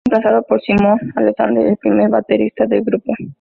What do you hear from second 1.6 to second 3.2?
el primer baterista del grupo.